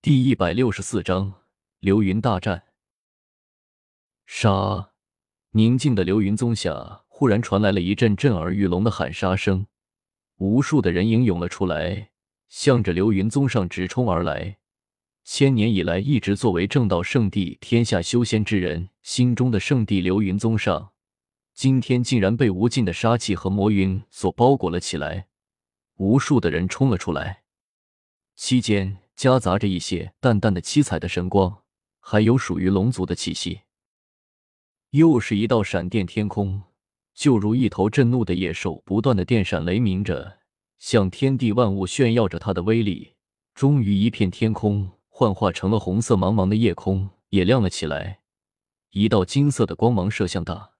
[0.00, 1.34] 第一百六十四章
[1.80, 2.62] 流云大战。
[4.26, 4.92] 杀！
[5.50, 9.66] 宁静的流云宗下，忽然传来了一阵震耳欲聋的喊杀声，
[10.36, 12.10] 无数的人影涌了出来，
[12.48, 14.58] 向着流云宗上直冲而来。
[15.24, 20.92] 千年以来，一直作为正道圣地、天下修仙之人心中的圣地流云宗上，
[21.54, 25.26] 今天竟然被无尽的杀气和魔云所包裹了起来。
[25.96, 27.42] 无数的人冲了出来，
[28.36, 28.98] 期间。
[29.18, 31.64] 夹杂着一些淡淡的七彩的神光，
[31.98, 33.62] 还有属于龙族的气息。
[34.90, 36.62] 又是一道闪电，天空
[37.14, 40.38] 就如一头震怒的野兽，不断的电闪雷鸣着，
[40.78, 43.14] 向天地万物炫耀着它的威力。
[43.56, 48.20] 终于，一片天空幻化成了红色，茫茫的夜空也亮了起来，
[48.90, 50.74] 一道金色的光芒射向大。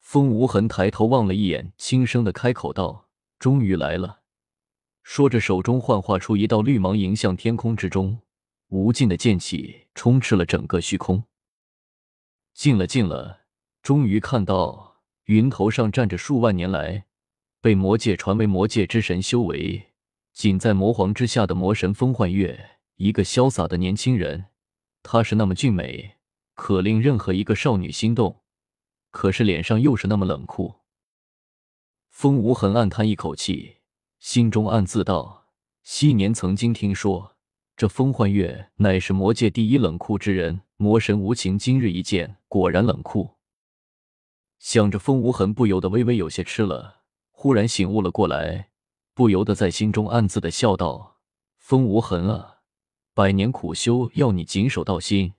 [0.00, 3.08] 风无痕抬头望了一眼，轻声的开口道
[3.40, 4.20] ：“终于来了。”
[5.08, 8.18] 说着，手中幻化出一道绿芒，迎向天空之中，
[8.70, 11.22] 无尽的剑气充斥了整个虚空。
[12.52, 13.42] 近了，近了，
[13.82, 17.06] 终于看到云头上站着数万年来
[17.60, 19.92] 被魔界传为魔界之神修为，
[20.32, 24.46] 仅在魔皇之下的魔神风幻月，一个潇洒的年轻人。
[25.04, 26.16] 他是那么俊美，
[26.54, 28.42] 可令任何一个少女心动，
[29.12, 30.80] 可是脸上又是那么冷酷。
[32.10, 33.76] 风无痕暗叹一口气。
[34.18, 35.46] 心中暗自道
[35.84, 37.36] ：“昔年曾经听说
[37.76, 41.58] 这风幻月乃是魔界第一冷酷之人，魔神无情。
[41.58, 43.36] 今日一见，果然冷酷。”
[44.58, 48.70] 想着，风无痕不由得微微有些吃了，忽然醒悟了过来，
[49.14, 51.18] 不由得在心中暗自的笑道
[51.58, 52.60] ：“风无痕啊，
[53.14, 55.34] 百年苦修要你谨守道心，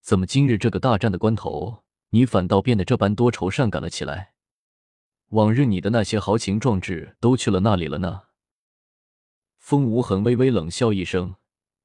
[0.00, 4.30] 怎么今日这个大战的关头，你反倒变得这般多愁善感了起来？”
[5.30, 8.22] 往日你的那些豪情壮志都去了那里了呢？
[9.58, 11.36] 风无痕微微冷笑一声，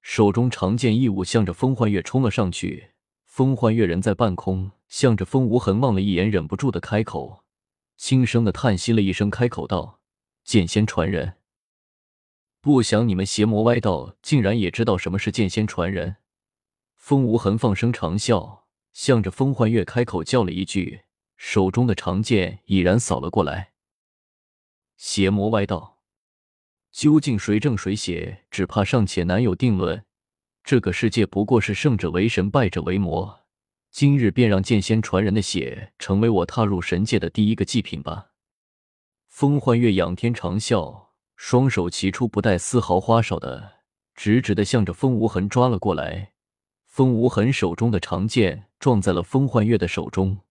[0.02, 2.92] 手中长剑异物向着风幻月冲了上去。
[3.26, 7.46] 风幻月人在半空，向着风无痕望了一眼，忍不住的开口，
[7.96, 10.02] 轻声的叹息了一声，开口道
[10.44, 11.36] ：“剑仙传人，
[12.60, 16.18] 不想你们邪魔歪道竟然也知道什么是剑仙传人。”
[16.98, 21.04] 风无痕放声长笑，向着风幻月开口叫了一句。
[21.42, 23.72] 手中的长剑已然扫了过来。
[24.98, 26.00] 邪魔歪道，
[26.92, 30.06] 究竟谁正谁邪，只怕尚且难有定论。
[30.66, 33.48] 这个世界不过是胜者为神，败者为魔。
[33.90, 38.32] 今日便让剑仙传人的血成为我踏入神界的第一个祭品吧。
[39.30, 41.08] 风幻月仰天长啸，
[41.38, 43.78] 双手齐出，不带丝毫花哨的，
[44.14, 46.34] 直直的向着风无痕抓了过来。
[46.86, 50.42] 风无痕手中的长剑撞在了风幻月的手中。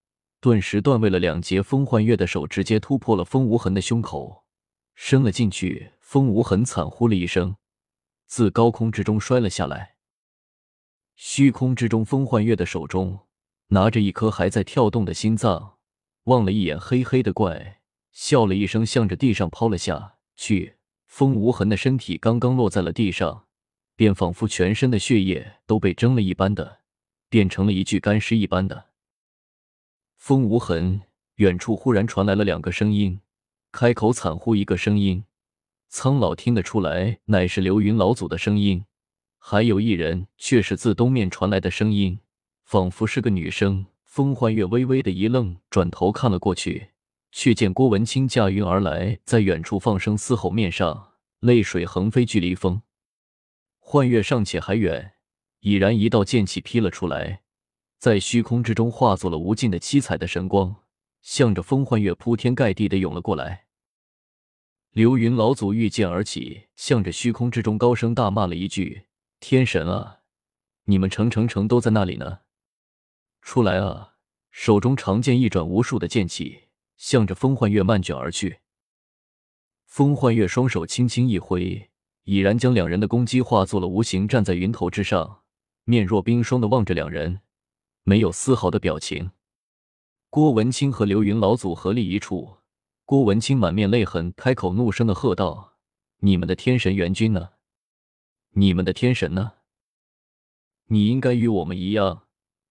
[0.41, 4.45] 顿时断位了两截，风幻月的手直接突破了风无痕的胸口，
[4.95, 5.93] 伸了进去。
[6.01, 7.57] 风无痕惨呼了一声，
[8.27, 9.97] 自高空之中摔了下来。
[11.17, 13.27] 虚空之中，风幻月的手中
[13.67, 15.75] 拿着一颗还在跳动的心脏，
[16.25, 17.81] 望了一眼黑黑的怪，
[18.13, 20.77] 笑了一声，向着地上抛了下去。
[21.07, 23.47] 风无痕的身体刚刚落在了地上，
[23.97, 26.81] 便仿佛全身的血液都被蒸了一般的，
[27.29, 28.88] 变成了一具干尸一般的。
[30.19, 31.01] 风无痕，
[31.37, 33.21] 远处忽然传来了两个声音，
[33.73, 35.25] 开口惨呼一个声音，
[35.89, 38.83] 苍老听得出来，乃是流云老祖的声音；
[39.39, 42.19] 还有一人却是自东面传来的声音，
[42.65, 43.87] 仿佛是个女生。
[44.05, 46.89] 风幻月微微的一愣，转头看了过去，
[47.31, 52.83] 却见郭文清驾云而来，在远处放声嘶吼，面上泪水横飞，距离风
[53.79, 55.13] 幻月尚且还远，
[55.61, 57.43] 已然一道剑气劈了出来。
[57.99, 60.77] 在虚空之中化作了无尽的七彩的神光，
[61.21, 63.65] 向着风幻月铺天盖地的涌了过来。
[64.93, 69.07] 流云老祖御剑而起，向着虚空之中高声大骂了一句
[69.41, 70.21] ：“天神啊，
[70.85, 72.41] 你们成成成都在那里呢？
[73.43, 74.15] 出来啊！”
[74.51, 78.59] 手中长剑一转，无数的剑气向着风幻月漫卷而去。
[79.85, 81.91] 风幻月双手轻轻一挥，
[82.25, 85.43] 已然将两人的攻击化作了无形，站在云头之上，
[85.85, 87.41] 面若冰霜的望着两人。
[88.09, 89.33] 没有丝毫的表情。
[90.31, 92.57] 郭文清和流云老祖合力一处，
[93.05, 95.75] 郭文清满面泪痕，开口怒声的喝道
[96.21, 97.51] ：“你们的天神元君呢？
[98.53, 99.53] 你们的天神呢？
[100.87, 102.23] 你应该与我们一样，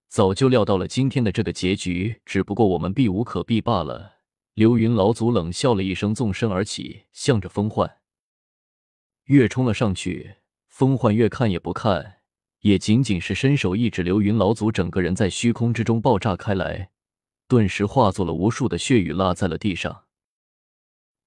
[0.07, 4.15] 早就料到了今天的这个结局，只不过我们避无可避罢了。”
[4.55, 7.99] 流云老祖冷笑了一声，纵身而起，向着风幻
[9.25, 10.37] 月冲了上去。
[10.67, 12.16] 风幻月看也不看。
[12.61, 16.89] 也仅仅是伸手一指，流云老祖整个人在虚空之中爆炸开来，
[17.47, 20.05] 顿时化作了无数的血雨，落在了地上。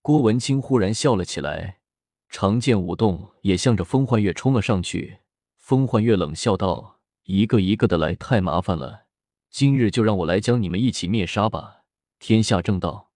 [0.02, 1.80] 郭文清忽然笑了起来，
[2.28, 5.18] 长剑舞动，也向着风幻月冲了上去。
[5.56, 9.06] 风幻月冷笑道：“一个一个的来，太麻烦了。
[9.50, 11.82] 今日就让我来将你们一起灭杀吧！
[12.18, 13.10] 天下正道，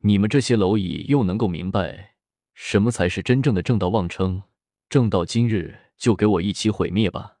[0.00, 2.14] 你们这些蝼蚁又能够明白
[2.54, 3.88] 什么才是真正的正道？
[3.88, 4.42] 妄称
[4.88, 7.38] 正道，今日就给我一起毁灭吧！”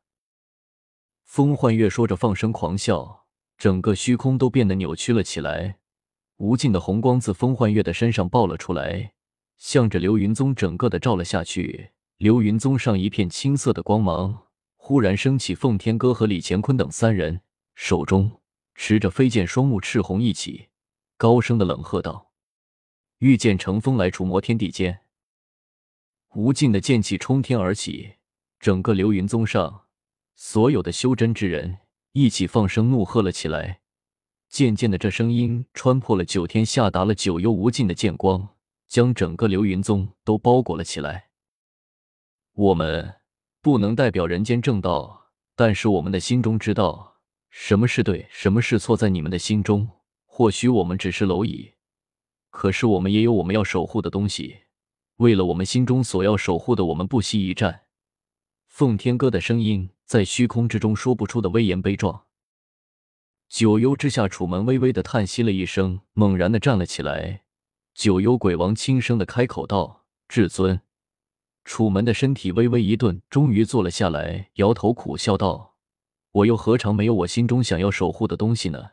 [1.24, 3.26] 风幻月说着，放声狂笑，
[3.58, 5.78] 整个虚空都变得扭曲了起来，
[6.36, 9.12] 无尽的红光自风幻月的身上爆了出来，
[9.56, 11.90] 向着流云宗整个的照了下去。
[12.18, 17.42] 流云宗上一片青色的光芒忽然升起，奉天哥和李乾坤等三人
[17.74, 18.40] 手中
[18.74, 20.68] 持着飞剑，双目赤红一起，
[21.18, 22.30] 高声的冷喝道
[23.18, 25.00] ：“御剑乘风来，除魔天地间！”
[26.34, 28.14] 无尽的剑气冲天而起，
[28.58, 29.84] 整个流云宗上
[30.34, 31.78] 所有的修真之人
[32.12, 33.80] 一起放声怒喝了起来。
[34.48, 38.48] 渐渐的，这声音穿破了九天，下达了九幽无尽的剑光，
[38.86, 41.30] 将整个流云宗都包裹了起来。
[42.52, 43.16] 我们
[43.60, 47.16] 不能代表人间正道，但是我们的心中知道
[47.50, 48.96] 什么是对，什么是错。
[48.96, 49.88] 在你们的心中，
[50.24, 51.74] 或许我们只是蝼蚁，
[52.50, 54.62] 可是我们也有我们要守护的东西。
[55.16, 57.85] 为了我们心中所要守护的，我们不惜一战。
[58.78, 62.26] 奉天哥的声音在虚空之中说不出的威严悲壮。
[63.48, 67.44] 九幽之下，楚门微微的叹息了一声，猛然的站了起来。
[67.94, 70.82] 九幽鬼王轻声的开口道：“至尊。”
[71.64, 75.76] 楚门的身体微微一顿，终于坐了下来，摇头苦笑道
[76.32, 78.90] ：“我又何尝没有我心中想要守护的东西呢？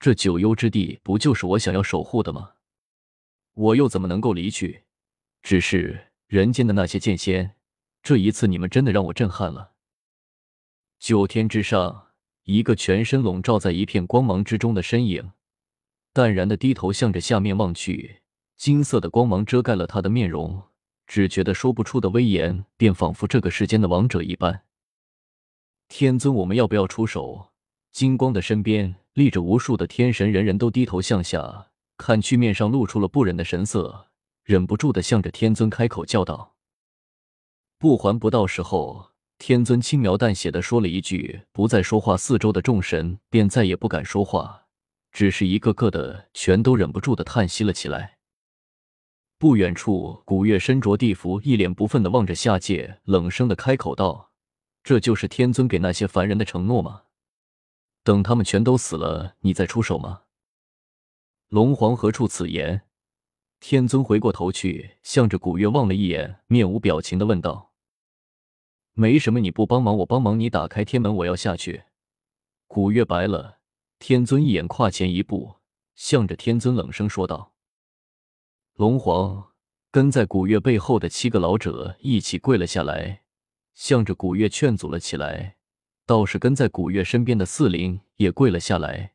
[0.00, 2.54] 这九幽之地不就是我想要守护的吗？
[3.54, 4.82] 我又怎么能够离去？
[5.44, 7.54] 只是人间的那些剑仙，
[8.06, 9.72] 这一次你们真的让我震撼了。”
[11.00, 12.10] 九天之上，
[12.44, 15.32] 一个全身笼罩在一片光芒之中的身影，
[16.12, 18.22] 淡然的低头向着下面望去，
[18.56, 20.62] 金色的光芒遮盖了他的面容。
[21.08, 24.62] 只觉得说不出的威严，便仿佛这个世间的王者一般。
[25.88, 27.48] 天尊，我们要不要出手？
[27.90, 34.06] 金光的身边立着无数的天神，人人都低头向下看去，面上露出了不忍的神色，
[34.44, 36.54] 忍不住的向着天尊开口叫道
[37.78, 44.64] ：“不还不到时候。”天尊轻描淡写的说了一句，不再说话，四周的众神便再也不敢说话，
[45.12, 48.16] 只是一个个的全都忍不住的叹息了起来。
[49.38, 54.32] 不远处，古月身着地服，一脸不忿的望着下界，冷声的开口道
[54.82, 57.02] ：“这就是天尊给那些凡人的承诺吗？
[58.02, 60.22] 等他们全都死了，你再出手吗？”
[61.50, 62.84] 龙皇何处此言？
[63.58, 67.72] 天尊回过头去，向着古月望了一眼，面无表情的问道
[68.92, 70.38] ：“没什么，你不帮忙，我帮忙。
[70.38, 71.84] 你打开天门，我要下去。”
[72.68, 73.58] 古月白了
[73.98, 75.56] 天尊一眼，跨前一步，
[75.94, 77.54] 向着天尊冷声说道。
[78.74, 79.52] 龙皇
[79.90, 83.22] 跟在古月背后的七个老者一起跪了下来，
[83.72, 85.56] 向着古月劝阻了起来。
[86.04, 89.14] 倒是跟在古月身边的四灵也跪了下来，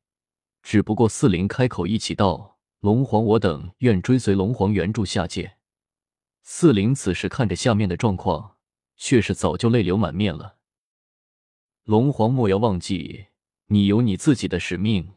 [0.62, 2.51] 只不过四灵开口一起道
[2.82, 5.58] ：“龙皇，我等愿追随龙皇援助下界。”
[6.42, 8.58] 四灵此时看着下面的状况，
[8.98, 10.58] 却是早就泪流满面了。
[11.84, 13.28] 龙皇莫要忘记，
[13.68, 15.14] 你有你自己的使命。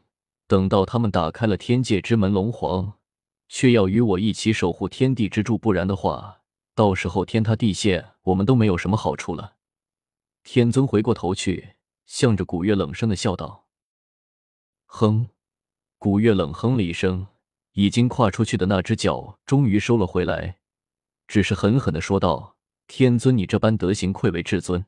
[0.47, 2.93] 等到他们打开了天界之门，龙皇。
[3.47, 6.41] 却要与我一起守护天地之柱，不然的话，
[6.73, 9.55] 到时候天塌地陷，我们都没有什么好处了。
[10.43, 11.75] 天尊回过头去，
[12.05, 13.65] 向着古月冷声的笑道
[14.85, 15.29] ：“哼。”
[15.97, 17.27] 古月冷哼了一声，
[17.75, 20.59] 已经跨出去的那只脚终于收了回来，
[21.27, 22.55] 只是狠狠的说道
[22.87, 24.85] ：“天尊，你这般德行，愧为至尊。”